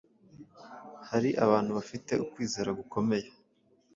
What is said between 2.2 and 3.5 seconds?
ukwizera gukomeye